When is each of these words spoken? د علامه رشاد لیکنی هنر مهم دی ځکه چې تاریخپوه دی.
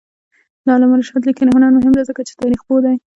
د 0.65 0.67
علامه 0.75 0.95
رشاد 0.99 1.23
لیکنی 1.29 1.51
هنر 1.55 1.69
مهم 1.77 1.93
دی 1.95 2.03
ځکه 2.09 2.21
چې 2.27 2.33
تاریخپوه 2.41 2.79
دی. 2.85 2.95